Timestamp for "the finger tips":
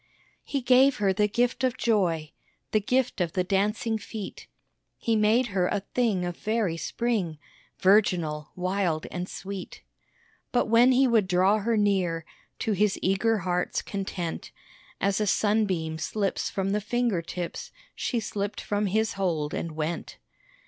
16.71-17.71